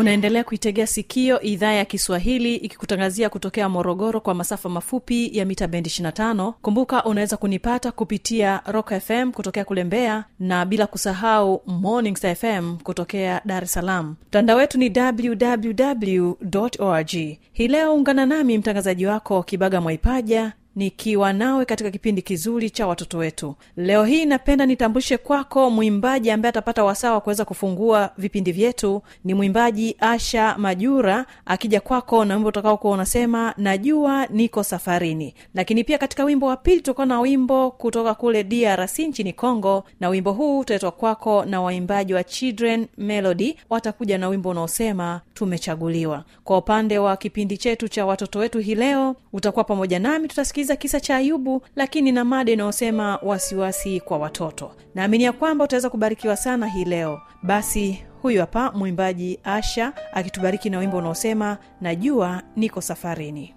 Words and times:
unaendelea 0.00 0.44
kuitegea 0.44 0.86
sikio 0.86 1.40
idhaa 1.40 1.72
ya 1.72 1.84
kiswahili 1.84 2.56
ikikutangazia 2.56 3.28
kutokea 3.28 3.68
morogoro 3.68 4.20
kwa 4.20 4.34
masafa 4.34 4.68
mafupi 4.68 5.38
ya 5.38 5.44
mita 5.44 5.68
bendi 5.68 5.90
25 5.90 6.52
kumbuka 6.62 7.04
unaweza 7.04 7.36
kunipata 7.36 7.92
kupitia 7.92 8.60
rock 8.66 8.92
fm 9.00 9.32
kutokea 9.32 9.64
kule 9.64 9.84
mbeya 9.84 10.24
na 10.38 10.64
bila 10.66 10.86
kusahau 10.86 11.62
morning 11.66 12.16
fm 12.36 12.76
kutokea 12.76 13.40
dar 13.44 13.64
es 13.64 13.72
salaam. 13.72 14.16
Mtandao 14.28 14.56
wetu 14.56 14.78
ni 14.78 14.92
www 14.96 16.32
org 16.78 17.10
hii 17.52 17.68
leo 17.68 17.94
ungana 17.94 18.26
nami 18.26 18.58
mtangazaji 18.58 19.06
wako 19.06 19.42
kibaga 19.42 19.80
mwaipaja 19.80 20.52
nikiwa 20.76 21.32
nawe 21.32 21.64
katika 21.64 21.90
kipindi 21.90 22.22
kizuri 22.22 22.70
cha 22.70 22.86
watoto 22.86 23.18
wetu. 23.18 23.54
Leo 23.76 24.04
hii 24.04 24.24
napenda 24.24 24.66
nitambulishe 24.66 25.16
kwako 25.18 25.70
mwimbaji 25.70 26.30
ambaye 26.30 26.48
atapata 26.50 26.84
wasaa 26.84 27.12
wa 27.12 27.20
kuweza 27.20 27.44
kufungua 27.44 28.10
vipindi 28.18 28.52
vyetu. 28.52 29.02
Ni 29.24 29.34
mwimbaji 29.34 29.96
asha 30.00 30.54
majura 30.58 31.26
akija 31.46 31.80
kwako 31.80 32.24
na 32.24 32.34
wimbo 32.34 32.48
utakaokuwa 32.48 32.92
unasema 32.92 33.54
najua 33.56 34.26
niko 34.26 34.62
safarini. 34.62 35.34
Lakini 35.54 35.84
pia 35.84 35.98
katika 35.98 36.24
wimbo 36.24 36.46
wa 36.46 36.56
pili 36.56 36.76
tutakuwa 36.76 37.06
na 37.06 37.20
wimbo 37.20 37.70
kutoka 37.70 38.14
kule 38.14 38.44
drc 38.44 38.98
nchini 38.98 39.32
congo 39.32 39.84
na 40.00 40.08
wimbo 40.08 40.32
huu 40.32 40.58
utaletwa 40.58 40.90
kwako 40.90 41.44
na 41.44 41.60
waimbaji 41.62 42.14
wa 42.14 42.24
children 42.24 42.86
melody. 42.98 43.56
Watakuja 43.70 44.18
na 44.18 44.28
wimbo 44.28 44.48
unaosema 44.48 45.20
tumechaguliwa. 45.34 46.24
Kwa 46.44 46.58
upande 46.58 46.98
wa 46.98 47.16
kipindi 47.16 47.56
chetu 47.58 47.88
cha 47.88 48.06
watoto 48.06 48.38
wetu 48.38 48.58
hii 48.58 48.74
leo 48.74 49.16
utakuwa 49.32 49.64
pamoja 49.64 49.98
nami 49.98 50.28
tutasikiliza 50.60 50.76
kisa 50.76 51.00
cha 51.00 51.16
ayubu 51.16 51.62
lakini 51.76 52.12
na 52.12 52.24
mada 52.24 52.52
inayosema 52.52 53.18
wasiwasi 53.22 54.00
kwa 54.00 54.18
watoto. 54.18 54.72
Naamini 54.94 55.24
ya 55.24 55.32
kwamba 55.32 55.64
utaweza 55.64 55.90
kubarikiwa 55.90 56.36
sana 56.36 56.66
hii 56.66 56.84
leo. 56.84 57.20
Basi 57.42 58.04
huyu 58.22 58.40
hapa 58.40 58.72
mwimbaji 58.72 59.38
asha 59.44 59.92
akitubariki 60.12 60.70
na 60.70 60.78
wimbo 60.78 60.96
unaosema 60.96 61.58
najua 61.80 62.42
niko 62.56 62.80
safarini. 62.80 63.54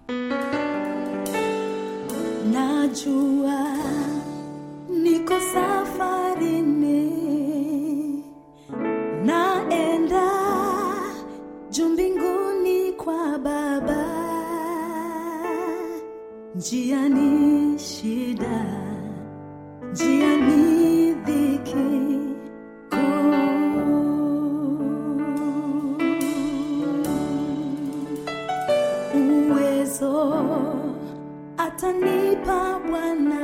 Najua 2.52 3.76
niko 5.02 5.34
safarini. 5.54 7.14
Naenda 9.24 10.30
juu 11.70 11.88
mbinguni 11.88 12.92
kwa 12.92 13.38
baba 13.38 13.73
njia 16.54 17.08
ni 17.08 17.78
shida 17.78 18.64
njia 19.92 20.36
ni 20.36 21.12
dhiki 21.12 21.84
kuu. 22.90 23.34
Uwezo 29.14 30.34
atanipa 31.58 32.80
Bwana 32.90 33.43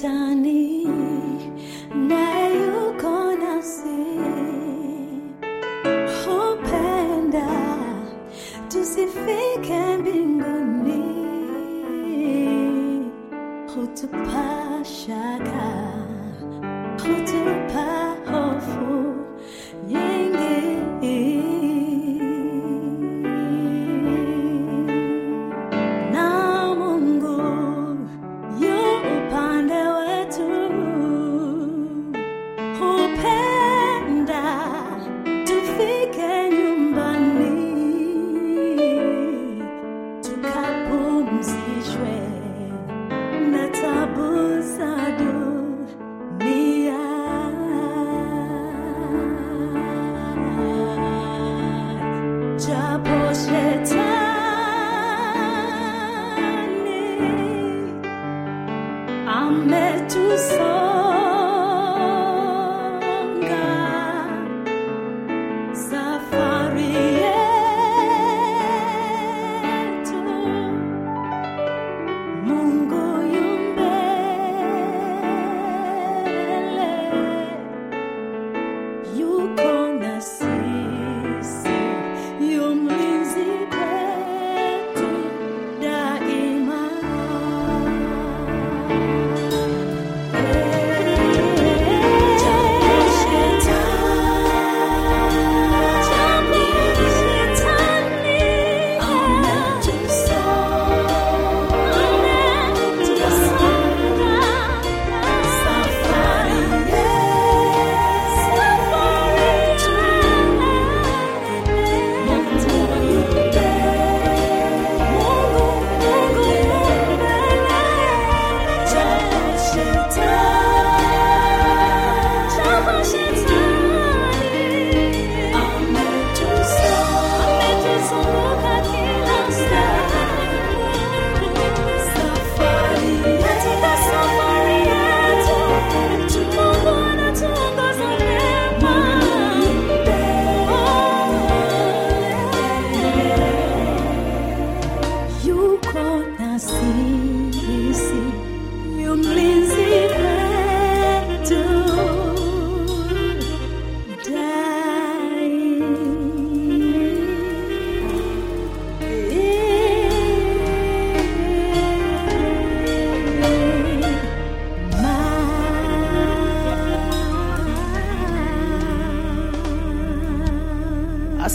shetani 0.00 0.49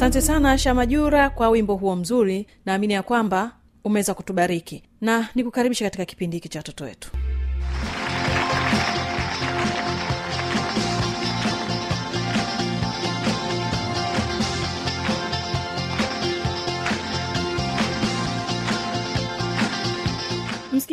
asante 0.05 0.21
sana 0.21 0.57
shamajura 0.57 1.29
kwa 1.29 1.49
wimbo 1.49 1.75
huo 1.75 1.95
mzuri. 1.95 2.47
Naamini 2.65 2.93
ya 2.93 3.03
kwamba 3.03 3.51
umeweza 3.83 4.13
kutubariki. 4.13 4.83
Na 5.01 5.27
nikukaribisha 5.35 5.85
katika 5.85 6.05
kipindi 6.05 6.37
hiki 6.37 6.49
cha 6.49 6.59
watoto 6.59 6.83
wetu 6.83 7.11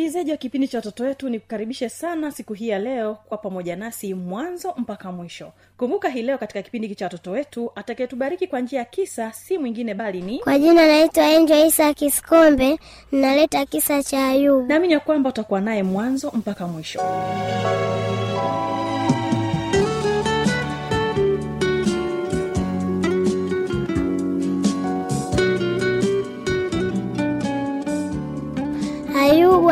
msikilizaji 0.03 0.31
wa 0.31 0.37
kipindi 0.37 0.67
cha 0.67 0.77
watoto 0.77 1.03
wetu 1.03 1.29
nikukaribishe 1.29 1.89
sana 1.89 2.31
siku 2.31 2.53
hii 2.53 2.67
ya 2.67 2.79
leo 2.79 3.15
kwa 3.29 3.37
pamoja 3.37 3.75
nasi 3.75 4.13
mwanzo 4.13 4.73
mpaka 4.77 5.11
mwisho 5.11 5.51
kumbuka 5.77 6.09
hii 6.09 6.21
leo 6.21 6.37
katika 6.37 6.61
kipindi 6.61 6.87
hiki 6.87 6.99
cha 6.99 7.05
watoto 7.05 7.31
wetu 7.31 7.71
atakayetubariki 7.75 8.47
kwa 8.47 8.59
njia 8.59 8.79
ya 8.79 8.85
kisa 8.85 9.31
si 9.33 9.57
mwingine 9.57 9.93
bali 9.93 10.21
ni 10.21 10.39
Kwa 10.39 10.59
jina 10.59 10.87
naitwa 10.87 11.25
Enjo 11.29 11.65
Isa 11.65 11.93
Kiskombe, 11.93 12.79
naleta 13.11 13.65
kisa 13.65 14.03
cha 14.03 14.27
Ayubu. 14.27 14.67
naamini 14.67 14.93
ya 14.93 14.99
kwamba 14.99 15.29
utakuwa 15.29 15.61
naye 15.61 15.83
mwanzo 15.83 16.31
mpaka 16.35 16.67
mwisho 16.67 16.99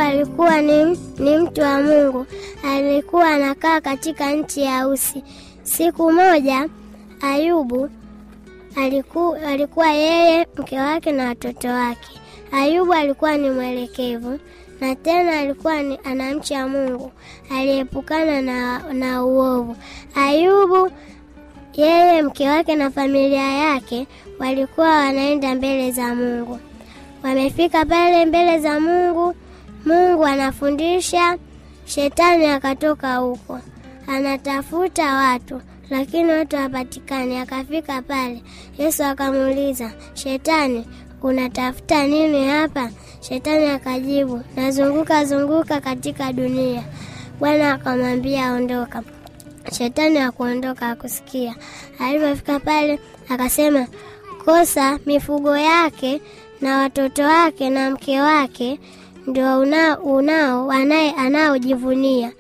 alikuwa 0.01 0.62
ni, 0.62 0.98
ni 1.19 1.38
mtu 1.38 1.62
wa 1.62 1.81
Mungu, 1.81 2.25
alikuwa 2.65 3.27
anakaa 3.30 3.81
katika 3.81 4.31
nchi 4.31 4.62
ya 4.62 4.88
Usi. 4.88 5.24
Siku 5.63 6.12
moja 6.12 6.69
Ayubu 7.21 7.89
aliku, 8.75 9.36
alikuwa 9.48 9.89
yeye, 9.92 10.48
mke 10.57 10.80
wake 10.80 11.12
na 11.12 11.25
watoto 11.27 11.68
wake. 11.68 12.19
Ayubu 12.51 12.94
alikuwa 12.94 13.38
ni 13.38 13.50
mwelekevu 13.50 14.39
na 14.81 14.95
tena 14.95 15.39
alikuwa 15.39 15.81
ni 15.83 16.00
anamcha 16.04 16.68
Mungu, 16.68 17.12
aliepukana 17.51 18.42
na, 18.42 18.80
na 18.94 19.24
uovu. 19.25 19.75
Ayubu 20.15 20.92
yeye, 21.74 22.21
mke 22.21 22.50
wake 22.50 22.75
na 22.75 22.92
familia 22.92 23.47
yake 23.54 24.07
walikuwa 24.39 24.89
wanaenda 24.89 25.56
mbele 25.56 25.92
za 25.92 26.15
Mungu. 26.15 26.59
Wamefika 27.24 27.86
pale 27.86 28.25
mbele 28.25 28.59
za 28.59 28.80
Mungu, 28.80 29.36
Mungu 29.86 30.25
anafundisha, 30.25 31.38
shetani 31.86 32.45
akatoka 32.45 33.16
huko 33.16 33.60
anatafuta 34.07 35.16
watu, 35.16 35.62
lakini 35.89 36.31
watu 36.31 36.57
hapatikani. 36.57 37.38
Akafika 37.38 38.01
pale, 38.01 38.44
Yesu 38.78 39.04
akamuuliza 39.04 39.92
shetani, 40.13 40.88
unatafuta 41.22 42.07
nini 42.07 42.48
hapa? 42.48 42.89
Shetani 43.22 43.66
akajibu, 43.69 44.42
nazunguka 44.56 45.25
zunguka 45.25 45.81
katika 45.81 46.33
dunia. 46.33 46.83
Bwana 47.39 47.74
akamwambia 47.74 48.54
ondoka. 48.54 49.04
Shetani 49.78 50.19
akuondoka 50.19 50.89
akusikia. 50.89 51.56
Alipofika 52.00 52.59
pale 52.59 53.00
akasema, 53.30 53.88
kosa 54.45 55.00
mifugo 55.06 55.57
yake 55.57 56.21
na 56.61 56.78
watoto 56.78 57.23
wake 57.23 57.69
na 57.69 57.92
mke 57.92 58.21
wake 58.21 58.80
ndio 59.28 59.59
unao, 59.59 59.95
unao 60.04 60.71
anaye 60.71 61.11
anaojivunia. 61.11 62.31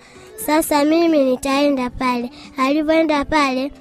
Sasa 0.45 0.85
mimi 0.85 1.23
nitaenda 1.23 1.89
pale. 1.89 2.29
Alivyoenda 2.57 3.25
pale, 3.25 3.71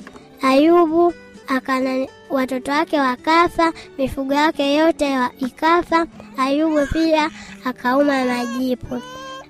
Ayubu 0.42 1.12
akana 1.48 2.06
watoto 2.30 2.70
wake 2.72 3.00
wakafa, 3.00 3.72
mifugo 3.98 4.34
yake 4.34 4.74
yote 4.74 5.04
wa- 5.18 5.30
ikafa. 5.38 6.06
Ayubu 6.38 6.86
pia 6.92 7.30
akauma 7.64 8.24
majipu. 8.24 9.00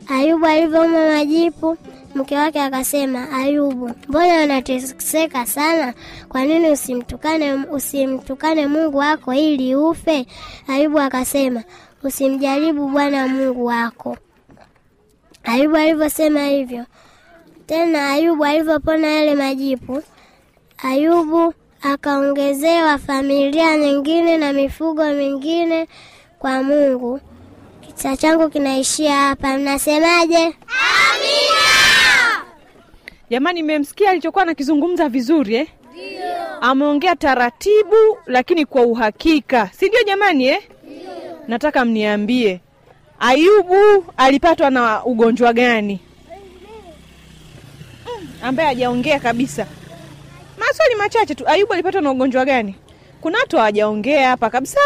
Ayubu 0.09 0.47
alivyouma 0.47 1.07
majipu, 1.07 1.77
mke 2.15 2.37
wake 2.37 2.61
akasema, 2.61 3.31
Ayubu, 3.33 3.91
mbona 4.09 4.43
unateseka 4.45 5.47
sana? 5.47 5.95
Kwa 6.29 6.45
nini 6.45 6.71
usimtukane 6.71 7.55
usimtukane 7.55 8.67
Mungu 8.67 8.99
wako 8.99 9.35
ili 9.35 9.75
ufe? 9.75 10.27
Ayubu 10.69 10.99
akasema, 11.01 11.63
usimjaribu 12.03 12.89
Bwana 12.89 13.29
Mungu 13.29 13.65
wako. 13.65 14.17
Ayubu 15.45 15.77
alivyosema 15.77 16.47
hivyo, 16.47 16.85
tena 17.67 18.11
Ayubu 18.11 18.45
alivyopona 18.45 19.07
yale 19.07 19.35
majipu, 19.35 20.03
Ayubu 20.83 21.55
akaongezewa 21.83 22.99
familia 22.99 23.77
nyingine 23.77 24.37
na 24.39 24.53
mifugo 24.53 25.05
mingine 25.05 25.89
kwa 26.39 26.63
Mungu. 26.63 27.21
Kisa 27.81 28.17
changu 28.17 28.49
kinaishia 28.51 29.17
hapa, 29.17 29.59
mnasemaje? 29.59 30.55
jamani 33.31 33.63
mmemsikia 33.63 34.11
alichokuwa 34.11 34.43
anakizungumza 34.43 35.09
vizuri 35.09 35.55
eh? 35.55 35.69
ameongea 36.61 37.17
taratibu 37.17 38.19
lakini 38.27 38.67
kwa 38.67 38.83
uhakika 38.83 39.71
si 39.73 39.89
ndio 39.89 40.03
jamani 40.03 40.47
eh? 40.47 40.63
Nataka 41.49 41.85
mniambie 41.85 42.61
ayubu 43.19 44.05
alipatwa 44.17 44.71
na 44.71 45.05
ugonjwa 45.05 45.53
gani 45.53 46.01
ambaye 48.43 48.69
hajaongea 48.69 49.21
kabisa 49.21 49.67
maswali 50.59 50.95
machache 50.95 51.35
tu 51.35 51.49
ayubu 51.49 51.73
alipatwa 51.73 52.01
na 52.01 52.11
ugonjwa 52.11 52.45
gani 52.45 52.75
kuna 53.21 53.39
watu 53.39 53.57
hawajaongea 53.57 54.29
hapa 54.29 54.51
kabisa 54.51 54.81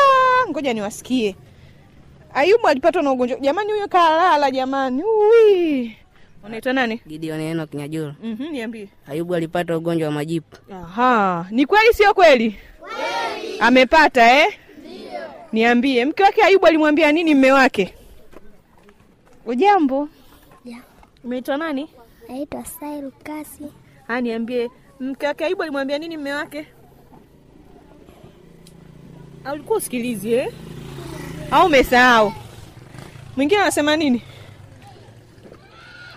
ngoja 0.50 0.72
niwasikie 0.74 1.36
ayubu 2.34 2.68
alipatwa 2.68 3.02
na 3.02 3.12
ugonjwa 3.12 3.38
jamani 3.40 3.72
huyo 3.72 3.88
kalala 3.88 4.50
jamani 4.50 5.02
Ui. 5.02 5.96
unaitwa 6.44 6.72
nani 6.72 7.00
Gideon 7.08 7.40
Enoch 7.40 7.74
Nyajura. 7.74 8.14
mm-hmm, 8.22 8.48
niambie 8.52 8.88
Ayubu 9.10 9.34
alipata 9.34 9.76
ugonjwa 9.76 10.08
wa 10.08 10.14
majipu. 10.14 10.56
Aha, 10.72 11.46
ni 11.50 11.66
kweli 11.66 11.94
sio 11.94 12.14
kweli? 12.14 12.56
Kweli. 12.80 13.58
Amepata 13.60 14.40
eh? 14.40 14.46
Niambie, 15.58 16.04
mke 16.04 16.22
wake 16.22 16.42
Ayubu 16.42 16.66
alimwambia 16.66 17.12
nini 17.12 17.34
mme 17.34 17.52
wake? 17.52 17.94
Ujambo? 19.46 20.08
Ja. 20.64 20.76
Umeitwa 21.24 21.56
nani? 21.56 21.88
Naitwa 22.28 22.64
Sail 22.64 23.10
Kasi. 23.22 23.64
Ah, 24.08 24.20
niambie, 24.20 24.70
mke 25.00 25.26
wake 25.26 25.44
Ayubu 25.44 25.62
alimwambia 25.62 25.98
nini 25.98 26.16
mme 26.16 26.32
wake? 26.34 26.66
Au 29.44 29.54
ulikuwa 29.54 29.78
usikilizi 29.78 30.32
eh? 30.32 30.52
Au 31.50 31.66
umesahau? 31.66 32.32
Mwingine 33.36 33.60
anasema 33.60 33.96
nini? 33.96 34.22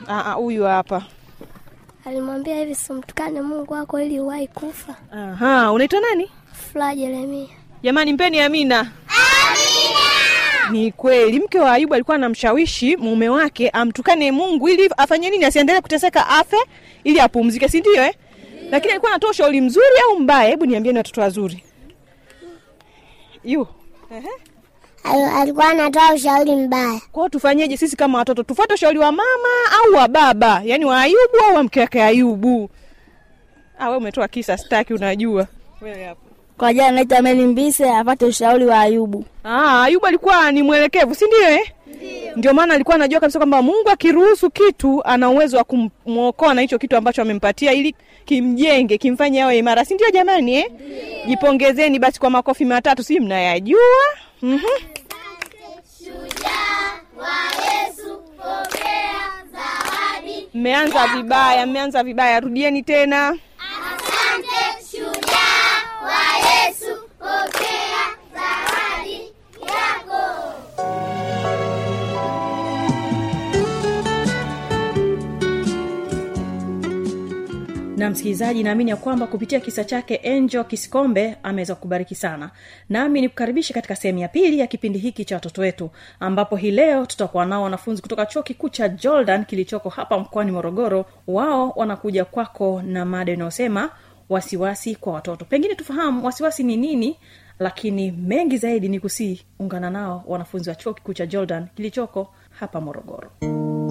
Ah, 0.07 0.25
ah, 0.25 0.33
huyu 0.33 0.63
hapa. 0.63 1.05
Alimwambia 2.05 2.59
hivi, 2.59 2.75
simtukane 2.75 3.41
Mungu 3.41 3.73
wako 3.73 4.01
ili 4.01 4.19
uwahi 4.19 4.47
kufa. 4.47 4.95
Aha, 5.11 5.71
unaitwa 5.71 5.99
nani? 6.01 6.31
Fula 6.53 6.95
Jeremia. 6.95 7.47
Jamani 7.87 8.13
mpeni 8.13 8.39
amina. 8.39 8.79
Amina! 8.79 10.71
Ni 10.71 10.91
kweli 10.91 11.39
mke 11.39 11.59
wa 11.59 11.71
ayubu 11.73 11.93
alikuwa 11.93 12.15
anamshawishi 12.15 12.97
mume 12.97 13.29
wake 13.29 13.69
amtukane 13.69 14.31
mungu 14.31 14.69
ili 14.69 14.89
afanye 14.97 15.29
nini 15.29 15.45
asiendelee 15.45 15.81
kuteseka 15.81 16.27
afe 16.27 16.57
ili 17.03 17.19
apumzike 17.19 17.69
si 17.69 17.79
ndio 17.79 17.93
eh? 18.03 18.13
lakini 18.71 18.91
alikuwa 18.91 19.11
anatoa 19.11 19.29
ushauri 19.29 19.61
mzuri 19.61 19.85
au 20.05 20.19
mbaya? 20.19 20.49
Hebu 20.49 20.65
niambieni 20.65 20.97
watoto 20.97 21.21
wazuri. 21.21 21.63
Yu. 23.43 23.67
Alikuwa 25.35 25.69
anatoa 25.69 26.13
ushauri 26.13 26.55
mbaya. 26.55 27.01
kwao 27.11 27.29
tufanyeje 27.29 27.77
sisi 27.77 27.95
kama 27.95 28.17
watoto? 28.17 28.43
Tufuate 28.43 28.73
ushauri 28.73 28.99
wa 28.99 29.11
mama 29.11 29.49
au 29.85 29.93
wa 29.93 30.07
baba? 30.07 30.61
Yaani 30.65 30.85
wa 30.85 31.01
ayubu 31.01 31.37
au 31.49 31.55
wa 31.55 31.63
mke 31.63 31.79
wake 31.79 32.03
ayubu? 32.03 32.69
Ah, 33.79 33.89
we 33.89 33.97
umetoa 33.97 34.27
kisa 34.27 34.57
staki 34.57 34.93
unajua. 34.93 35.47
Wewe 35.81 36.05
hapo 36.05 36.26
Kwa 36.57 36.73
jina 36.73 36.91
naitwa 36.91 37.21
Meli 37.21 37.47
Mbise, 37.47 37.89
apate 37.91 38.25
ushauri 38.25 38.65
wa 38.65 38.79
Ayubu. 38.79 39.25
Aa, 39.45 39.83
Ayubu 39.83 40.05
alikuwa 40.05 40.51
ni 40.51 40.63
mwelekevu, 40.63 41.15
si 41.15 41.25
ndio 41.25 41.49
eh? 41.49 41.71
Ndio 42.35 42.53
maana 42.53 42.73
alikuwa 42.73 42.95
anajua 42.95 43.19
kabisa 43.19 43.39
kwamba 43.39 43.61
Mungu 43.61 43.89
akiruhusu 43.89 44.49
kitu 44.49 45.03
ana 45.03 45.29
uwezo 45.29 45.57
wa 45.57 45.63
kumwokoa 45.63 46.53
na 46.53 46.61
hicho 46.61 46.77
kitu 46.77 46.97
ambacho 46.97 47.21
amempatia 47.21 47.73
ili 47.73 47.95
kimjenge, 48.25 48.97
kimfanye 48.97 49.41
awe 49.43 49.57
imara, 49.57 49.85
si 49.85 49.93
ndio 49.93 50.09
jamani 50.11 50.55
eh? 50.55 50.71
Jipongezeni 51.27 51.99
basi 51.99 52.19
kwa 52.19 52.29
makofi 52.29 52.65
matatu, 52.65 53.03
si 53.03 53.19
mnayajua? 53.19 53.79
Mhm. 54.41 54.59
Mmeanza 60.53 61.07
vibaya, 61.07 61.65
mmeanza 61.67 62.03
vibaya, 62.03 62.39
rudieni 62.39 62.83
tena. 62.83 63.37
Na 77.97 78.09
msikilizaji 78.09 78.63
naamini 78.63 78.89
ya 78.89 78.95
kwamba 78.97 79.27
kupitia 79.27 79.59
kisa 79.59 79.83
chake 79.83 80.15
enjo 80.15 80.63
kisikombe 80.63 81.35
ameweza 81.43 81.75
kubariki 81.75 82.15
sana. 82.15 82.51
Nami 82.89 83.21
nikukaribishe 83.21 83.73
katika 83.73 83.95
sehemu 83.95 84.19
ya 84.19 84.27
pili 84.27 84.59
ya 84.59 84.67
kipindi 84.67 84.99
hiki 84.99 85.25
cha 85.25 85.35
watoto 85.35 85.61
wetu 85.61 85.89
ambapo 86.19 86.55
hii 86.55 86.71
leo 86.71 87.05
tutakuwa 87.05 87.45
nao 87.45 87.63
wanafunzi 87.63 88.01
kutoka 88.01 88.25
chuo 88.25 88.43
kikuu 88.43 88.69
cha 88.69 88.89
jordan 88.89 89.45
kilichoko 89.45 89.89
hapa 89.89 90.19
mkoani 90.19 90.51
morogoro. 90.51 91.05
Wao 91.27 91.73
wanakuja 91.75 92.25
kwako 92.25 92.81
na 92.85 93.05
mada 93.05 93.31
inayosema 93.33 93.89
wasiwasi 94.29 94.95
kwa 94.95 95.13
watoto. 95.13 95.45
Pengine 95.45 95.75
tufahamu 95.75 96.25
wasiwasi 96.25 96.63
ni 96.63 96.77
nini 96.77 97.17
lakini 97.59 98.11
mengi 98.11 98.57
zaidi 98.57 98.89
ni 98.89 98.99
kusiungana 98.99 99.89
nao 99.89 100.23
wanafunzi 100.27 100.69
wa 100.69 100.75
chuo 100.75 100.93
kikuu 100.93 101.13
cha 101.13 101.25
jordan 101.25 101.67
kilichoko 101.75 102.33
hapa 102.49 102.81
morogoro. 102.81 103.29
My 103.41 103.86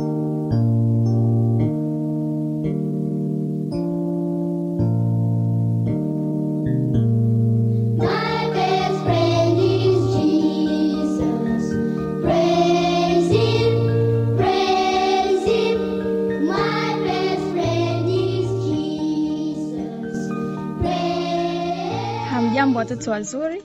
watoto 22.96 23.10
wazuri, 23.10 23.62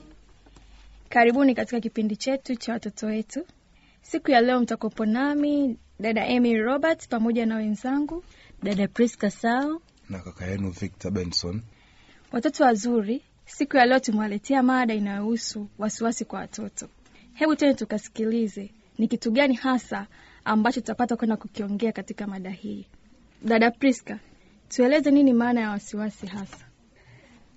karibuni 1.08 1.54
katika 1.54 1.80
kipindi 1.80 2.16
chetu 2.16 2.56
cha 2.56 2.72
watoto 2.72 3.06
wetu. 3.06 3.46
Siku 4.02 4.30
ya 4.30 4.40
leo 4.40 4.60
mtakopo 4.60 5.06
nami 5.06 5.76
dada 6.00 6.26
Emy 6.26 6.56
Robert 6.56 7.08
pamoja 7.08 7.46
na 7.46 7.56
wenzangu 7.56 8.24
dada 8.62 8.88
Priska 8.88 9.30
Sao. 9.30 9.82
na 10.10 10.18
kaka 10.18 10.46
yenu 10.46 10.70
Victor 10.70 11.12
Benson. 11.12 11.62
watoto 12.32 12.64
wazuri. 12.64 13.22
Siku 13.46 13.76
ya 13.76 13.86
leo 13.86 13.98
tumewaletea 14.00 14.62
mada 14.62 14.94
inayohusu 14.94 15.68
wasiwasi 15.78 16.24
kwa 16.24 16.38
watoto. 16.38 16.88
Hebu 17.34 17.56
tena 17.56 17.74
tukasikilize 17.74 18.70
ni 18.98 19.08
kitu 19.08 19.30
gani 19.30 19.54
hasa 19.54 20.06
ambacho 20.44 20.80
tutapata 20.80 21.16
kwenda 21.16 21.36
kukiongea 21.36 21.92
katika 21.92 22.26
mada 22.26 22.50
hii. 22.50 22.86
Dada 23.44 23.70
Priska, 23.70 24.18
tueleze 24.68 25.10
nini 25.10 25.32
maana 25.32 25.60
ya 25.60 25.70
wasiwasi 25.70 26.26
hasa? 26.26 26.71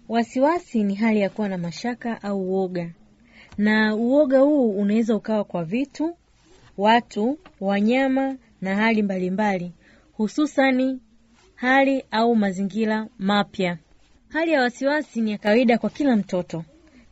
Wasiwasi 0.09 0.83
ni 0.83 0.95
hali 0.95 1.19
ya 1.19 1.29
kuwa 1.29 1.49
na 1.49 1.57
mashaka 1.57 2.23
au 2.23 2.41
uoga, 2.41 2.89
na 3.57 3.95
uoga 3.95 4.39
huu 4.39 4.71
unaweza 4.71 5.15
ukawa 5.15 5.43
kwa 5.43 5.63
vitu, 5.63 6.17
watu, 6.77 7.39
wanyama 7.59 8.37
na 8.61 8.75
hali 8.75 9.01
mbalimbali, 9.03 9.71
hususani 10.13 10.99
hali 11.55 12.03
au 12.11 12.35
mazingira 12.35 13.07
mapya. 13.19 13.77
Hali 14.29 14.51
ya 14.51 14.61
wasiwasi 14.61 15.21
ni 15.21 15.31
ya 15.31 15.37
kawaida 15.37 15.77
kwa 15.77 15.89
kila 15.89 16.15
mtoto, 16.15 16.63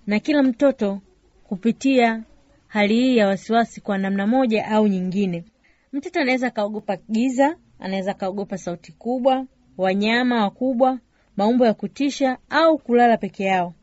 na 0.07 0.19
kila 0.19 0.43
mtoto 0.43 1.01
kupitia 1.43 2.23
hali 2.67 2.93
hii 2.95 3.17
ya 3.17 3.27
wasiwasi 3.27 3.81
kwa 3.81 3.97
namna 3.97 4.27
moja 4.27 4.67
au 4.67 4.87
nyingine. 4.87 5.43
Mtoto 5.93 6.19
anaweza 6.19 6.47
akaogopa 6.47 6.97
giza, 7.11 7.57
anaweza 7.79 8.11
akaogopa 8.11 8.57
sauti 8.57 8.91
kubwa, 8.91 9.45
wanyama 9.77 10.43
wakubwa, 10.43 10.99
maumbo 11.37 11.65
ya 11.65 11.73
kutisha 11.73 12.37
au 12.49 12.77
kulala 12.77 13.17
peke 13.17 13.43
yao. 13.43 13.73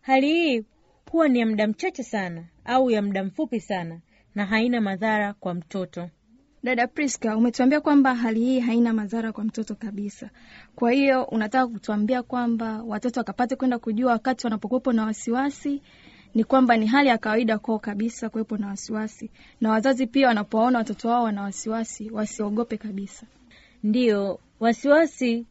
Hali 0.00 0.26
hii 0.34 0.64
huwa 1.10 1.28
ni 1.28 1.38
ya 1.40 1.46
muda 1.46 1.66
mchache 1.66 2.02
sana 2.02 2.44
au 2.64 2.90
ya 2.90 3.02
muda 3.02 3.24
mfupi 3.24 3.60
sana 3.60 4.00
na 4.34 4.46
haina 4.46 4.80
madhara 4.80 5.32
kwa 5.32 5.54
mtoto. 5.54 6.10
Dada 6.62 6.86
Priska, 6.86 7.36
umetuambia 7.36 7.80
kwamba 7.80 8.14
hali 8.14 8.40
hii 8.40 8.60
haina 8.60 8.92
madhara 8.92 9.32
kwa 9.32 9.44
mtoto 9.44 9.74
kabisa. 9.74 10.30
Kwa 10.74 10.92
hiyo 10.92 11.24
unataka 11.24 11.66
kutuambia 11.66 12.22
kwamba 12.22 12.82
watoto 12.82 13.20
wakapate 13.20 13.56
kwenda 13.56 13.78
kujua 13.78 14.12
wakati 14.12 14.46
wanapokuwepo 14.46 14.92
na 14.92 15.04
wasiwasi 15.04 15.82
ni 16.34 16.44
kwamba 16.44 16.76
ni 16.76 16.86
hali 16.86 17.08
ya 17.08 17.18
kawaida 17.18 17.58
kwao 17.58 17.78
kabisa 17.78 18.28
kuwepo 18.30 18.56
na 18.56 18.66
wasiwasi, 18.66 19.30
na 19.60 19.70
wazazi 19.70 20.06
pia 20.06 20.28
wanapowaona 20.28 20.78
watoto 20.78 21.08
wao 21.08 21.22
wana 21.22 21.42
wasiwasi 21.42 22.10
wasiogope 22.10 22.76
kabisa. 22.76 23.26
Ndiyo, 23.82 24.40
wasiwasi 24.60 25.46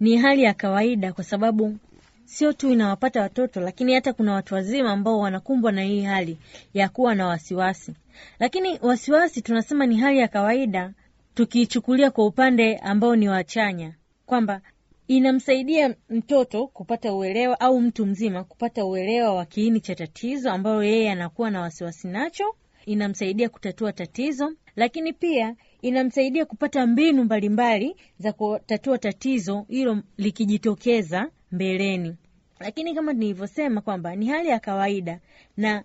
ni 0.00 0.16
hali 0.16 0.42
ya 0.42 0.54
kawaida 0.54 1.12
kwa 1.12 1.24
sababu 1.24 1.76
sio 2.24 2.52
tu 2.52 2.70
inawapata 2.70 3.20
watoto, 3.22 3.60
lakini 3.60 3.94
hata 3.94 4.12
kuna 4.12 4.32
watu 4.34 4.54
wazima 4.54 4.90
ambao 4.92 5.18
wanakumbwa 5.18 5.72
na 5.72 5.82
hii 5.82 6.02
hali 6.02 6.38
ya 6.74 6.88
kuwa 6.88 7.14
na 7.14 7.26
wasiwasi. 7.26 7.94
Lakini 8.38 8.78
wasiwasi 8.82 9.42
tunasema 9.42 9.86
ni 9.86 9.96
hali 9.96 10.18
ya 10.18 10.28
kawaida 10.28 10.92
tukiichukulia 11.34 12.10
kwa 12.10 12.26
upande 12.26 12.76
ambao 12.76 13.16
ni 13.16 13.28
wachanya, 13.28 13.94
kwamba 14.26 14.60
inamsaidia 15.08 15.94
mtoto 16.10 16.66
kupata 16.66 17.12
uelewa 17.12 17.60
au 17.60 17.80
mtu 17.80 18.06
mzima 18.06 18.44
kupata 18.44 18.84
uelewa 18.84 19.34
wa 19.34 19.44
kiini 19.44 19.80
cha 19.80 19.94
tatizo 19.94 20.50
ambayo 20.50 20.82
yeye 20.84 21.10
anakuwa 21.10 21.50
na 21.50 21.60
wasiwasi 21.60 22.08
nacho, 22.08 22.44
inamsaidia 22.86 23.48
kutatua 23.48 23.92
tatizo, 23.92 24.52
lakini 24.76 25.12
pia 25.12 25.54
inamsaidia 25.82 26.44
kupata 26.44 26.86
mbinu 26.86 27.24
mbalimbali 27.24 27.96
za 28.18 28.32
kutatua 28.32 28.98
tatizo 28.98 29.64
hilo 29.68 30.02
likijitokeza 30.18 31.30
mbeleni. 31.52 32.16
Lakini 32.60 32.94
kama 32.94 33.12
nilivyosema 33.12 33.80
kwamba 33.80 34.16
ni 34.16 34.26
hali 34.26 34.48
ya 34.48 34.58
kawaida, 34.60 35.20
na 35.56 35.84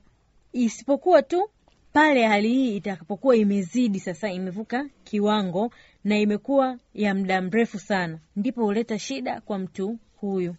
isipokuwa 0.53 1.21
tu 1.21 1.49
pale 1.93 2.25
hali 2.27 2.49
hii 2.53 2.75
itakapokuwa 2.77 3.35
imezidi 3.35 3.99
sasa, 3.99 4.29
imevuka 4.31 4.85
kiwango 5.03 5.71
na 6.03 6.17
imekuwa 6.19 6.77
ya 6.93 7.15
muda 7.15 7.41
mrefu 7.41 7.79
sana, 7.79 8.19
ndipo 8.35 8.63
huleta 8.63 8.99
shida 8.99 9.41
kwa 9.41 9.59
mtu 9.59 9.97
huyu. 10.15 10.55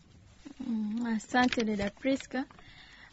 Mm, 0.67 1.07
asante 1.07 1.65
dada 1.65 1.91
Priska. 1.91 2.45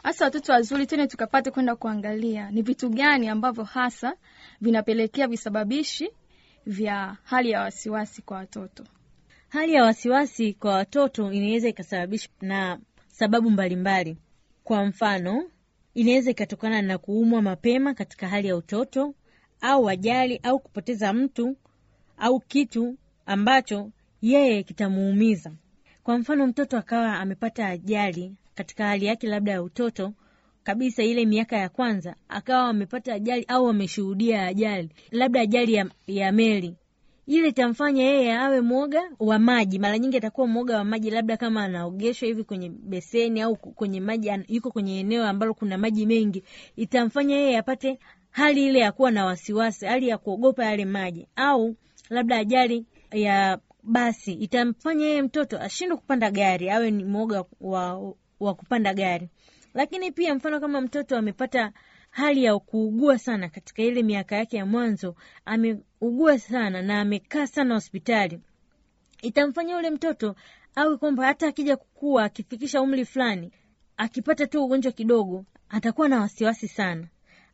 Hasa 0.02 0.24
watoto 0.24 0.52
wazuri, 0.52 0.86
tene 0.86 1.06
tukapate 1.06 1.50
kwenda 1.50 1.76
kuangalia 1.76 2.50
ni 2.50 2.62
vitu 2.62 2.88
gani 2.88 3.28
ambavyo 3.28 3.64
hasa 3.64 4.14
vinapelekea 4.60 5.26
visababishi 5.28 6.10
vya 6.66 7.16
hali 7.22 7.50
ya 7.50 7.60
wasiwasi 7.60 8.22
kwa 8.22 8.36
watoto. 8.36 8.84
Hali 9.48 9.72
ya 9.72 9.84
wasiwasi 9.84 10.52
kwa 10.54 10.74
watoto 10.74 11.32
inaweza 11.32 11.68
ikasababishwa 11.68 12.32
na 12.40 12.78
sababu 13.08 13.50
mbalimbali. 13.50 14.16
Kwa 14.64 14.84
mfano, 14.84 15.50
inaweza 15.94 16.30
ikatokana 16.30 16.82
na 16.82 16.98
kuumwa 16.98 17.42
mapema 17.42 17.94
katika 17.94 18.28
hali 18.28 18.48
ya 18.48 18.56
utoto 18.56 19.14
au 19.60 19.88
ajali 19.88 20.40
au 20.42 20.58
kupoteza 20.58 21.12
mtu 21.12 21.56
au 22.18 22.40
kitu 22.40 22.96
ambacho 23.26 23.90
yeye 24.22 24.62
kitamuumiza. 24.62 25.52
Kwa 26.02 26.18
mfano, 26.18 26.46
mtoto 26.46 26.78
akawa 26.78 27.16
amepata 27.18 27.68
ajali 27.68 28.34
katika 28.54 28.86
hali 28.86 29.06
yake 29.06 29.26
labda 29.26 29.52
ya 29.52 29.62
utoto 29.62 30.12
kabisa, 30.64 31.02
ile 31.02 31.26
miaka 31.26 31.56
ya 31.56 31.68
kwanza, 31.68 32.16
akawa 32.28 32.68
amepata 32.68 33.14
ajali 33.14 33.44
au 33.48 33.68
ameshuhudia 33.68 34.46
ajali, 34.46 34.88
labda 35.10 35.40
ajali 35.40 35.74
ya, 35.74 35.86
ya 36.06 36.32
meli 36.32 36.74
ile 37.26 37.48
itamfanya 37.48 38.02
yeye 38.04 38.32
awe 38.34 38.60
mwoga 38.60 39.02
wa 39.18 39.38
maji. 39.38 39.78
Mara 39.78 39.98
nyingi 39.98 40.16
atakuwa 40.16 40.46
mwoga 40.46 40.76
wa 40.78 40.84
maji, 40.84 41.10
labda 41.10 41.36
kama 41.36 41.64
anaogeshwa 41.64 42.28
hivi 42.28 42.44
kwenye 42.44 42.68
beseni 42.70 43.40
au 43.40 43.56
kwenye 43.56 44.00
maji, 44.00 44.30
yuko 44.48 44.70
kwenye 44.70 45.00
eneo 45.00 45.24
ambalo 45.26 45.54
kuna 45.54 45.78
maji 45.78 46.06
mengi, 46.06 46.42
itamfanya 46.76 47.36
yeye 47.36 47.58
apate 47.58 47.98
hali 48.30 48.66
ile 48.66 48.78
ya 48.78 48.92
kuwa 48.92 49.10
na 49.10 49.24
wasiwasi, 49.26 49.86
hali 49.86 50.08
ya 50.08 50.18
kuogopa 50.18 50.64
yale 50.64 50.84
maji. 50.84 51.26
Au 51.36 51.76
labda 52.10 52.36
ajali 52.36 52.86
ya 53.12 53.58
basi 53.82 54.32
itamfanya 54.32 55.06
yeye 55.06 55.22
mtoto 55.22 55.60
ashindwe 55.60 55.96
kupanda 55.96 56.30
gari, 56.30 56.70
awe 56.70 56.90
ni 56.90 57.04
mwoga 57.04 57.44
wa, 57.60 58.12
wa 58.40 58.54
kupanda 58.54 58.94
gari. 58.94 59.28
Lakini 59.74 60.12
pia 60.12 60.34
mfano 60.34 60.60
kama 60.60 60.80
mtoto 60.80 61.16
amepata 61.18 61.72
hali 62.10 62.44
ya 62.44 62.58
kuugua 62.58 63.18
sana 63.18 63.48
katika 63.48 63.82
ile 63.82 64.02
miaka 64.02 64.36
yake 64.36 64.56
ya 64.56 64.66
mwanzo, 64.66 65.16
ameugua 65.44 66.38
sana 66.38 66.82
na 66.82 67.00
amekaa 67.00 67.46
sana 67.46 67.74
hospitali, 67.74 68.40
itamfanya 69.22 69.74
yule 69.74 69.90
mtoto 69.90 70.34
awe 70.74 70.96
kwamba 70.96 71.26
hata 71.26 71.48
akija 71.48 71.76
kukua, 71.76 72.24
akifikisha 72.24 72.80
umri 72.82 73.04
fulani, 73.04 73.50
akipata 73.96 74.46
tu 74.46 74.64
ugonjwa 74.64 74.92
kidogo, 74.92 75.44
atakuwa 75.68 76.08
na 76.08 76.20
wasiwasi 76.20 76.68
sana, 76.68 77.06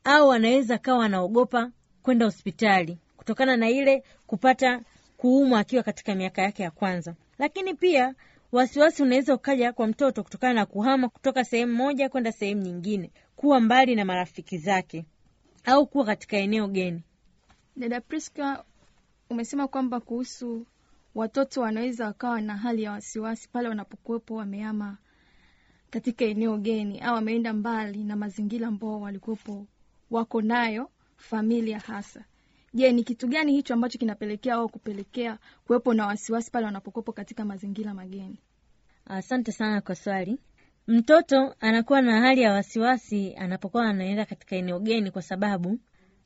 au 0.05 0.33
anaweza 0.33 0.79
kawa 0.79 1.05
anaogopa 1.05 1.71
kwenda 2.03 2.25
hospitali 2.25 2.99
kutokana 3.17 3.57
na 3.57 3.71
ile 3.71 4.03
kupata 4.27 4.81
kuumwa 5.17 5.61
akiwa 5.61 5.83
katika 5.83 6.15
miaka 6.15 6.43
yake 6.43 6.63
ya 6.63 6.71
kwanza. 6.71 7.15
Lakini 7.39 7.75
pia 7.75 8.15
wasiwasi 8.53 9.03
unaweza 9.03 9.35
ukaja 9.35 9.73
kwa 9.73 9.87
mtoto 9.87 10.23
kutokana 10.23 10.55
na 10.55 10.67
kuhama 10.67 11.09
kutoka 11.09 11.45
sehemu 11.45 11.75
moja 11.75 12.09
kwenda 12.09 12.33
sehemu 12.33 12.63
nyingine, 12.63 13.11
kuwa 13.37 13.61
mbali 13.61 13.95
na 13.95 14.05
marafiki 14.05 14.59
zake 14.59 15.05
au 15.65 15.87
kuwa 15.87 16.05
katika 16.05 16.37
eneo 16.37 16.69
geni. 16.69 17.03
Dada 17.77 18.01
Priska, 18.01 18.65
umesema 19.31 19.69
kwamba 19.69 20.01
kuhusu 20.01 20.67
watoto 21.15 21.61
wanaweza 21.61 22.05
wakawa 22.07 22.41
na 22.41 22.57
hali 22.57 22.83
ya 22.83 22.91
wasiwasi 22.93 23.49
pale 23.49 23.69
wanapokuwepo 23.69 24.35
wamehama 24.35 24.97
katika 25.91 26.25
eneo 26.25 26.57
geni 26.59 27.01
au 27.01 27.15
wameenda 27.15 27.53
mbali 27.53 28.05
na 28.05 28.17
mazingira 28.17 28.69
ambao 28.69 29.01
walikuwepo 29.01 29.67
wako 30.11 30.43
nayo 30.43 30.91
familia 31.17 31.79
hasa. 31.79 32.25
Je 32.75 32.93
ni 32.93 33.05
kitu 33.05 33.29
gani 33.29 33.53
hicho 33.53 33.75
ambacho 33.75 33.99
kinapelekea 33.99 34.55
au 34.55 34.69
kupelekea 34.69 35.39
kuwepo 35.67 35.95
na 35.95 36.07
wasiwasi 36.07 36.51
pale 36.51 36.67
wanapokopo 36.67 37.13
katika 37.13 37.45
mazingira 37.45 37.95
mageni 37.95 38.39
Asante 39.05 39.53
sana 39.53 39.81
kwa 39.81 39.95
swali. 39.95 40.39
Mtoto 40.87 41.55
anakuwa 41.61 42.03
na 42.03 42.21
hali 42.21 42.43
ya 42.43 42.53
wasiwasi 42.53 43.35
anapokuwa 43.35 43.89
anaenda 43.89 44.25
katika 44.25 44.57
eneo 44.57 44.79
geni, 44.81 45.11
kwa 45.11 45.23
sababu 45.23 45.79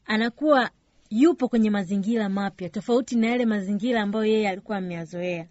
anakuwa 0.06 0.70
yupo 1.10 1.48
kwenye 1.48 1.70
mazingira 1.70 2.28
mapya 2.28 2.68
tofauti 2.68 3.16
na 3.16 3.26
yale 3.26 3.46
mazingira 3.46 4.02
ambayo 4.02 4.24
yeye 4.24 4.48
alikuwa 4.48 4.78
ameyazoea. 4.78 5.48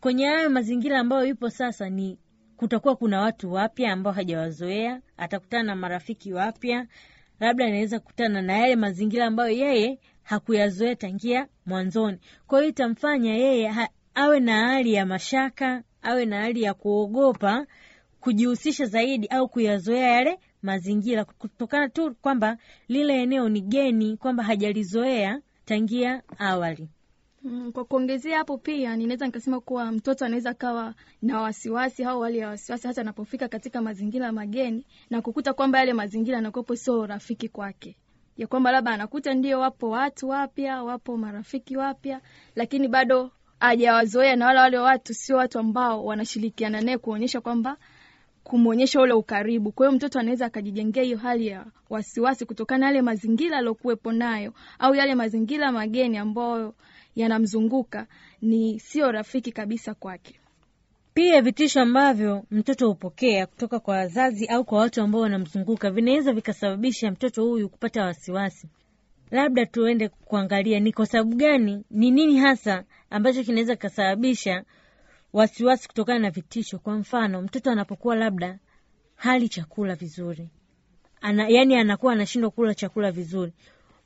Kwenye 0.00 0.26
hayo 0.26 0.50
mazingira 0.50 0.98
ambayo 1.00 1.26
yupo 1.26 1.50
sasa, 1.50 1.90
ni 1.90 2.18
kutakuwa 2.56 2.96
kuna 2.96 3.20
watu 3.20 3.52
wapya 3.52 3.92
ambao 3.92 4.12
hajawazoea, 4.12 5.00
atakutana 5.16 5.62
na 5.62 5.76
marafiki 5.76 6.32
wapya, 6.32 6.86
labda 7.40 7.64
anaweza 7.66 7.98
kukutana 8.00 8.42
na 8.42 8.58
yale 8.58 8.76
mazingira 8.76 9.26
ambayo 9.26 9.50
yeye 9.50 9.98
hakuyazoea 10.22 10.94
tangia 10.96 11.46
mwanzoni. 11.66 12.18
Kwa 12.46 12.58
hiyo 12.58 12.70
itamfanya 12.70 13.34
yeye 13.34 13.68
ha, 13.68 13.88
awe 14.14 14.40
na 14.40 14.68
hali 14.68 14.94
ya 14.94 15.06
mashaka, 15.06 15.82
awe 16.02 16.24
na 16.24 16.40
hali 16.40 16.62
ya 16.62 16.74
kuogopa 16.74 17.66
kujihusisha 18.20 18.84
zaidi 18.86 19.26
au 19.26 19.48
kuyazoea 19.48 20.08
yale 20.12 20.38
mazingira 20.62 21.24
kutokana 21.24 21.88
tu 21.88 22.14
kwamba 22.14 22.56
lile 22.88 23.22
eneo 23.22 23.48
ni 23.48 23.60
geni, 23.60 24.16
kwamba 24.16 24.42
hajalizoea 24.44 25.40
tangia 25.64 26.22
awali. 26.38 26.88
Mm, 27.50 27.72
kwa 27.72 27.84
kuongezea 27.84 28.38
hapo 28.38 28.58
pia 28.58 28.96
ninaweza 28.96 29.26
nikasema 29.26 29.60
kuwa 29.60 29.92
mtoto 29.92 30.24
anaweza 30.24 30.54
kawa 30.54 30.94
na 31.22 31.40
wasiwasi 31.40 32.04
au 32.04 32.20
hali 32.20 32.38
ya 32.38 32.48
wasiwasi 32.48 32.86
hata 32.86 33.00
anapofika 33.00 33.48
katika 33.48 33.82
mazingira 33.82 34.32
mageni 34.32 34.86
na 35.10 35.22
kukuta 35.22 35.52
kwamba 35.52 35.78
yale 35.78 35.92
mazingira 35.92 36.36
yanakuwepo 36.36 36.76
sio 36.76 37.06
rafiki 37.06 37.48
kwake, 37.48 37.96
ya 38.36 38.46
kwamba 38.46 38.72
labda 38.72 38.90
anakuta 38.90 39.34
ndio 39.34 39.60
wapo 39.60 39.90
watu 39.90 40.28
wapya, 40.28 40.82
wapo 40.82 41.16
marafiki 41.16 41.76
wapya, 41.76 42.20
lakini 42.56 42.88
bado 42.88 43.30
hajawazoea 43.60 44.36
na 44.36 44.46
wala 44.46 44.60
wale 44.62 44.78
watu 44.78 45.14
sio 45.14 45.36
watu 45.36 45.58
ambao 45.58 46.04
wanashirikiana 46.04 46.80
naye 46.80 46.98
kuonyesha 46.98 47.40
kwamba 47.40 47.76
kumwonyesha 48.44 49.00
ule 49.00 49.12
ukaribu. 49.12 49.72
Kwa 49.72 49.86
hiyo 49.86 49.96
mtoto 49.96 50.18
anaweza 50.20 50.46
akajijengea 50.46 51.02
hiyo 51.02 51.18
hali 51.18 51.46
ya 51.46 51.66
wasiwasi 51.90 52.46
kutokana 52.46 52.78
na 52.80 52.86
yale 52.86 53.02
mazingira 53.02 53.58
aliokuwepo 53.58 54.12
nayo 54.12 54.52
au 54.78 54.94
yale 54.94 55.14
mazingira 55.14 55.72
mageni 55.72 56.16
ambayo 56.18 56.74
yanamzunguka 57.20 58.06
ni 58.42 58.80
sio 58.80 59.12
rafiki 59.12 59.52
kabisa 59.52 59.94
kwake. 59.94 60.40
Pia 61.14 61.42
vitisho 61.42 61.80
ambavyo 61.80 62.44
mtoto 62.50 62.88
hupokea 62.88 63.46
kutoka 63.46 63.80
kwa 63.80 63.96
wazazi 63.96 64.46
au 64.46 64.64
kwa 64.64 64.78
watu 64.78 65.02
ambao 65.02 65.20
wanamzunguka 65.20 65.90
vinaweza 65.90 66.32
vikasababisha 66.32 67.10
mtoto 67.10 67.44
huyu 67.44 67.68
kupata 67.68 68.04
wasiwasi. 68.04 68.68
Labda 69.30 69.66
tuende 69.66 70.08
kuangalia 70.08 70.80
ni 70.80 70.92
kwa 70.92 71.06
sababu 71.06 71.36
gani, 71.36 71.84
ni 71.90 72.10
nini 72.10 72.38
hasa 72.38 72.84
ambacho 73.10 73.44
kinaweza 73.44 73.76
kikasababisha 73.76 74.64
wasiwasi 75.32 75.88
kutokana 75.88 76.18
na 76.18 76.30
vitisho. 76.30 76.78
Kwa 76.78 76.94
mfano, 76.98 77.42
mtoto 77.42 77.70
anapokuwa 77.70 78.16
labda 78.16 78.58
hali 79.16 79.48
chakula 79.48 79.94
vizuri 79.94 80.48
ana, 81.20 81.48
yani 81.48 81.74
anakuwa 81.76 82.12
anashindwa 82.12 82.50
kula 82.50 82.74
chakula 82.74 83.12
vizuri, 83.12 83.52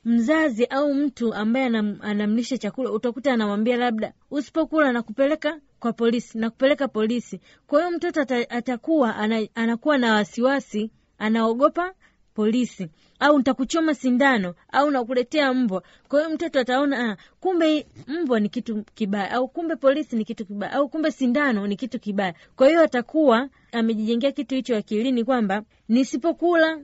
mzazi 0.05 0.65
au 0.65 0.93
mtu 0.93 1.33
ambaye 1.33 1.65
anam, 1.65 1.97
anamlisha 2.01 2.57
chakula 2.57 2.91
utakuta 2.91 3.33
anamwambia 3.33 3.77
labda 3.77 4.13
usipokula 4.31 4.91
nakupeleka 4.91 5.59
kwa 5.79 5.93
polisi, 5.93 6.37
nakupeleka 6.37 6.87
polisi. 6.87 7.39
Kwa 7.67 7.79
hiyo 7.79 7.91
mtoto 7.97 8.21
atakuwa 8.49 9.15
ana, 9.15 9.47
anakuwa 9.55 9.97
na 9.97 10.13
wasiwasi, 10.13 10.91
anaogopa 11.17 11.93
polisi 12.33 12.87
au 13.19 13.37
nitakuchoma 13.37 13.93
sindano 13.95 14.55
au 14.71 14.91
nakuletea 14.91 15.53
mbwa. 15.53 15.83
Kwa 16.07 16.19
hiyo 16.19 16.35
mtoto 16.35 16.59
ataona 16.59 17.11
ah, 17.11 17.17
kumbe 17.39 17.87
mbwa 18.07 18.39
ni 18.39 18.49
kitu 18.49 18.83
kibaya 18.95 19.31
au 19.31 19.47
kumbe 19.47 19.75
polisi 19.75 20.15
ni 20.15 20.25
kitu 20.25 20.45
kibaya 20.45 20.71
au 20.73 20.89
kumbe 20.89 21.11
sindano 21.11 21.67
ni 21.67 21.75
kitu 21.75 21.99
kibaya. 21.99 22.33
Kwa 22.55 22.67
hiyo 22.67 22.81
atakuwa 22.81 23.49
amejijengea 23.71 24.31
kitu 24.31 24.55
hicho 24.55 24.77
akilini 24.77 25.23
kwamba 25.23 25.63
nisipokula 25.89 26.81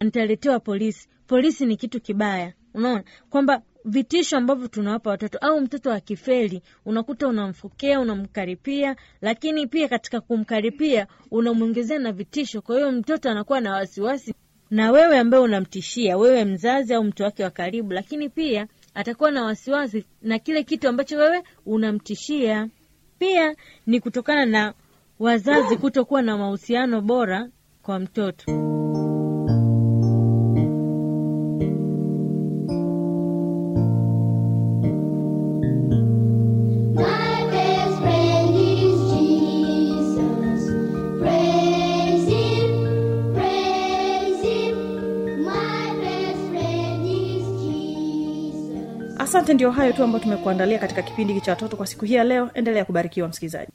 nitaletewa 0.00 0.60
polisi, 0.60 1.08
polisi 1.28 1.66
ni 1.66 1.76
kitu 1.76 2.00
kibaya. 2.00 2.52
Unaona 2.74 3.04
kwamba 3.30 3.62
vitisho 3.84 4.36
ambavyo 4.36 4.68
tunawapa 4.68 5.10
watoto 5.10 5.38
au 5.38 5.60
mtoto 5.60 5.92
akifeli, 5.92 6.62
unakuta 6.86 7.28
unamfokea, 7.28 8.00
unamkaripia, 8.00 8.96
lakini 9.20 9.66
pia 9.66 9.88
katika 9.88 10.20
kumkaripia 10.20 11.06
unamwongezea 11.30 11.98
na 11.98 12.12
vitisho. 12.12 12.62
Kwa 12.62 12.76
hiyo 12.76 12.92
mtoto 12.92 13.30
anakuwa 13.30 13.60
na 13.60 13.72
wasiwasi 13.72 14.34
na 14.70 14.90
wewe 14.92 15.18
ambaye 15.18 15.42
unamtishia, 15.42 16.16
wewe 16.16 16.44
mzazi 16.44 16.94
au 16.94 17.04
mtu 17.04 17.22
wake 17.22 17.44
wa 17.44 17.50
karibu, 17.50 17.92
lakini 17.92 18.28
pia 18.28 18.66
atakuwa 18.94 19.30
na 19.30 19.44
wasiwasi 19.44 20.04
na 20.22 20.38
kile 20.38 20.62
kitu 20.64 20.88
ambacho 20.88 21.18
wewe 21.18 21.42
unamtishia. 21.66 22.68
Pia 23.18 23.54
ni 23.86 24.00
kutokana 24.00 24.46
na 24.46 24.74
wazazi 25.18 25.76
kutokuwa 25.76 26.22
na 26.22 26.38
mahusiano 26.38 27.00
bora 27.00 27.48
kwa 27.82 27.98
mtoto. 27.98 28.77
Asante 49.48 49.54
ndio 49.54 49.70
hayo 49.70 49.92
tu 49.92 50.02
ambayo 50.04 50.24
tumekuandalia 50.24 50.78
katika 50.78 51.02
kipindi 51.02 51.40
cha 51.40 51.52
watoto 51.52 51.76
kwa 51.76 51.86
siku 51.86 52.04
hii 52.04 52.14
ya 52.14 52.24
leo. 52.24 52.50
Endelea 52.54 52.84
kubarikiwa 52.84 53.28
msikilizaji 53.28 53.72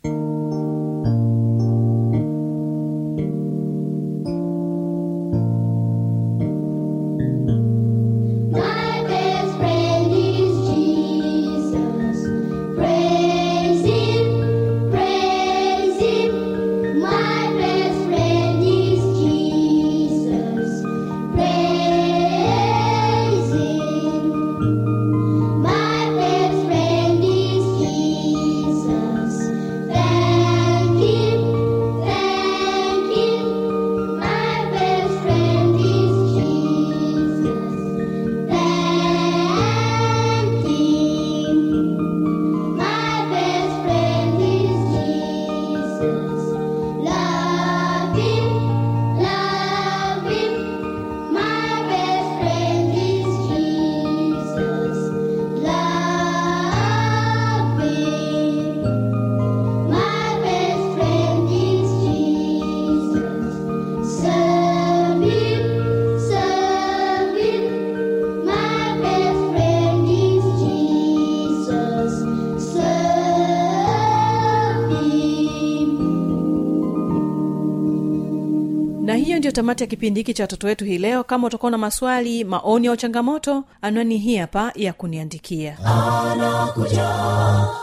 tamati 79.53 79.83
ya 79.83 79.87
kipindi 79.87 80.19
hiki 80.19 80.33
cha 80.33 80.43
watoto 80.43 80.67
wetu 80.67 80.85
hii 80.85 80.97
leo. 80.97 81.23
Kama 81.23 81.47
utakuwa 81.47 81.71
na 81.71 81.77
maswali 81.77 82.43
maoni 82.43 82.87
au 82.87 82.95
changamoto 82.97 83.63
anwani 83.81 84.17
hii 84.17 84.37
hapa 84.37 84.71
ya 84.75 84.93
kuniandikia. 84.93 85.77
Anakuja 85.85 87.09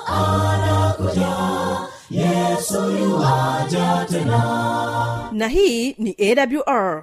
anakuja 0.06 1.28
yesu 2.11 2.83
tena. 4.11 5.28
Na 5.33 5.48
hii 5.48 5.92
ni 5.98 6.16
awr 6.20 7.02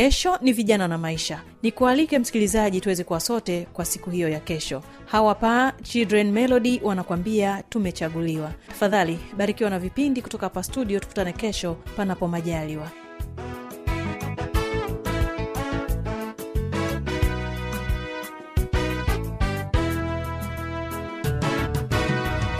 kesho 0.00 0.38
ni 0.42 0.52
vijana 0.52 0.88
na 0.88 0.98
maisha. 0.98 1.42
Nikualike 1.62 2.18
msikilizaji 2.18 2.80
tuweze 2.80 3.04
kuwa 3.04 3.20
sote 3.20 3.66
kwa 3.72 3.84
siku 3.84 4.10
hiyo 4.10 4.28
ya 4.28 4.40
kesho. 4.40 4.82
Hawapa 5.06 5.72
children 5.82 6.32
melody 6.32 6.80
wanakwambia 6.82 7.62
tumechaguliwa. 7.68 8.52
Tafadhali 8.68 9.18
barikiwa 9.36 9.70
na 9.70 9.78
vipindi 9.78 10.22
kutoka 10.22 10.46
hapa 10.46 10.62
studio 10.62 11.00
tukutane 11.00 11.32
kesho 11.32 11.74
panapo 11.96 12.28
majaliwa. 12.28 12.90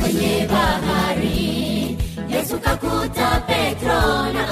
Kwenye 0.01 0.47
bahari 0.47 1.97
yesu 2.31 2.59
kakuta 2.59 3.41
petro 3.47 4.33
na 4.33 4.50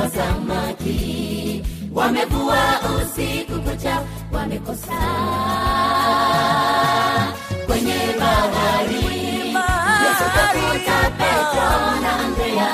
wa 0.00 0.08
samaki 0.10 1.62
wamevua 1.94 2.62
usiku 2.96 3.60
kucha 3.60 4.02
wamekosa. 4.32 5.00
Kwenye 7.66 7.98
bahari 8.20 9.04
yesu 10.02 10.24
kakuta 10.34 11.10
petro 11.18 11.70
na 12.02 12.12
andrea. 12.20 12.70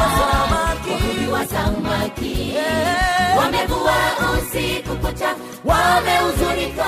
Wavuvi 0.00 1.26
wa 1.32 1.46
samaki 1.46 2.54
wamevua 3.38 3.96
usiku 4.38 4.96
kucha 4.96 5.34
wamehuzunika 5.64 6.86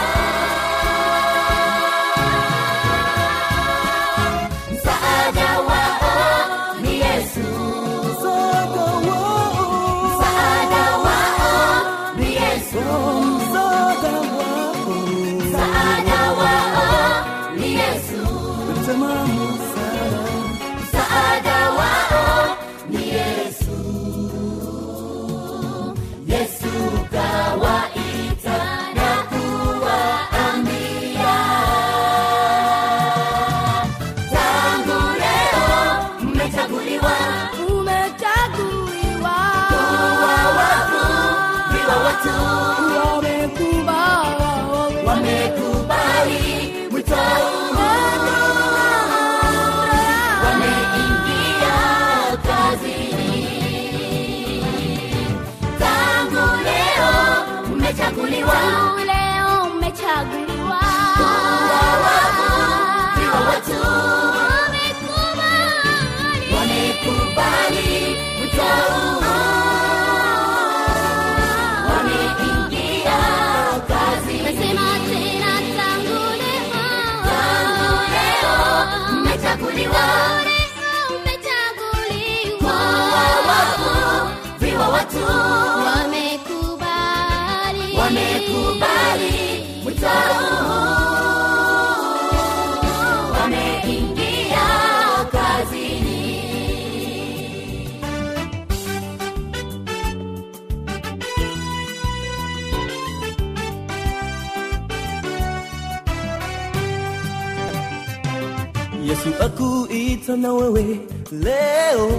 yesu 109.40 109.44
akuita 109.44 110.36
na 110.36 110.52
wewe 110.52 111.00
leo 111.32 112.10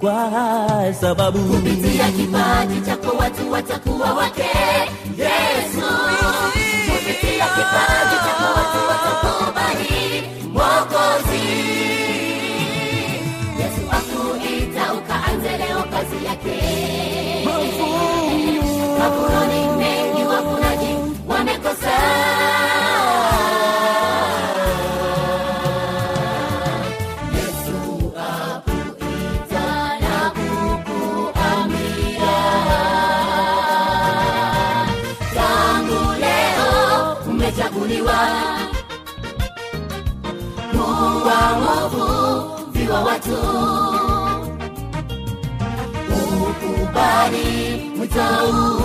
kwa 0.00 0.94
sababu 1.00 1.38
kupitia 1.38 2.08
kipaji 2.12 2.80
chako 2.86 3.16
watu 3.16 3.52
watakuwa 3.52 4.12
wake. 4.14 4.42
Yesu. 5.18 5.86
Kupitia 6.88 7.46
kipaji 7.46 8.16
chako 8.24 8.46
watu 8.56 8.78
watakubali. 8.88 10.22
Mwokozi. 10.52 11.44
Yesu 13.58 13.82
akuita 13.90 14.94
ukaanze 14.94 15.56
leo 15.58 15.84
kazi 15.90 16.24
yake. 16.24 16.58
Mavunoni 18.98 19.57
走。 48.18 48.77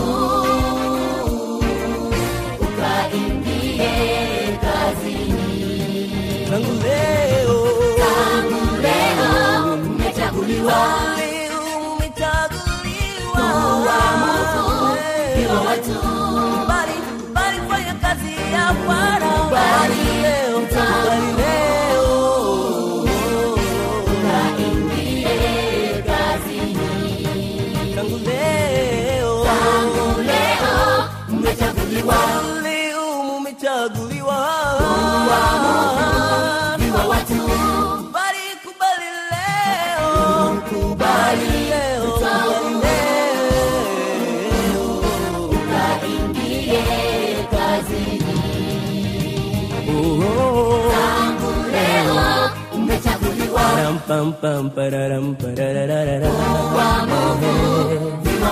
Pam, 54.23 54.31
pam, 54.41 54.69
pararam, 54.75 55.35
parararara. 55.35 56.29
bali 56.75 57.05
Mungu. 57.09 57.53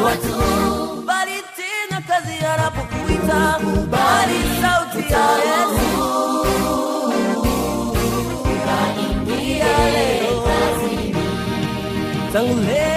Watu 0.05 0.35
tena 1.57 2.01
kazi 2.07 2.35
anapokuita 2.53 3.59
bali 3.91 4.39
sauti 4.61 5.13
ya 5.13 5.25
Yesu 5.47 5.91
tangu 12.33 12.55
leo 12.67 12.90